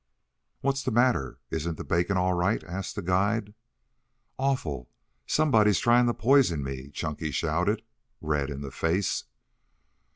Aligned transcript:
"What's 0.61 0.81
the 0.81 0.89
matter. 0.89 1.37
Isn't 1.51 1.77
the 1.77 1.83
bacon 1.83 2.17
all 2.17 2.33
right?" 2.33 2.63
asked 2.63 2.95
the 2.95 3.03
guide. 3.03 3.53
"Awful! 4.39 4.89
Somebody's 5.27 5.77
trying 5.77 6.07
to 6.07 6.13
poison 6.15 6.63
me," 6.63 6.89
Chunky 6.89 7.29
shouted, 7.29 7.83
red 8.19 8.49
in 8.49 8.61
the 8.61 8.71
face. 8.71 9.25